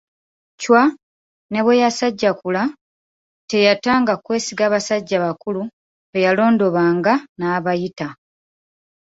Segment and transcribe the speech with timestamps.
[0.61, 0.83] Chwa
[1.51, 2.63] ne bwe yasajjakula
[3.49, 5.61] teyatanga kwesiga basajja bakulu
[6.11, 8.07] be yalondobanga n'abayita.